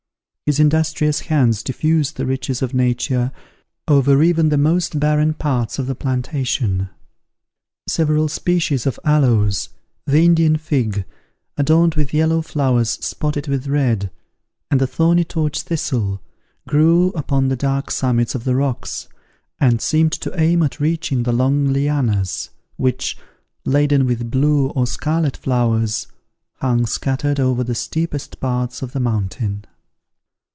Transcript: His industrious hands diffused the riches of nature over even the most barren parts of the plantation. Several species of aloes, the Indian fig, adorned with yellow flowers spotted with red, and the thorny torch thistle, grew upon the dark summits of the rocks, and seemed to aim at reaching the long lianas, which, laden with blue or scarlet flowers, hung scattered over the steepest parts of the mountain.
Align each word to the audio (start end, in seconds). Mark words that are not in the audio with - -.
His 0.51 0.59
industrious 0.59 1.21
hands 1.21 1.63
diffused 1.63 2.17
the 2.17 2.25
riches 2.25 2.61
of 2.61 2.73
nature 2.73 3.31
over 3.87 4.21
even 4.21 4.49
the 4.49 4.57
most 4.57 4.99
barren 4.99 5.33
parts 5.33 5.79
of 5.79 5.87
the 5.87 5.95
plantation. 5.95 6.89
Several 7.87 8.27
species 8.27 8.85
of 8.85 8.99
aloes, 9.05 9.69
the 10.05 10.25
Indian 10.25 10.57
fig, 10.57 11.05
adorned 11.55 11.95
with 11.95 12.13
yellow 12.13 12.41
flowers 12.41 12.89
spotted 12.89 13.47
with 13.47 13.67
red, 13.67 14.11
and 14.69 14.81
the 14.81 14.87
thorny 14.87 15.23
torch 15.23 15.61
thistle, 15.61 16.21
grew 16.67 17.11
upon 17.11 17.47
the 17.47 17.55
dark 17.55 17.89
summits 17.89 18.35
of 18.35 18.43
the 18.43 18.53
rocks, 18.53 19.07
and 19.57 19.79
seemed 19.81 20.11
to 20.11 20.37
aim 20.37 20.61
at 20.63 20.81
reaching 20.81 21.23
the 21.23 21.31
long 21.31 21.67
lianas, 21.67 22.49
which, 22.75 23.17
laden 23.63 24.05
with 24.05 24.29
blue 24.29 24.67
or 24.71 24.85
scarlet 24.85 25.37
flowers, 25.37 26.07
hung 26.55 26.85
scattered 26.85 27.39
over 27.39 27.63
the 27.63 27.73
steepest 27.75 28.41
parts 28.41 28.81
of 28.81 28.91
the 28.91 28.99
mountain. 28.99 29.63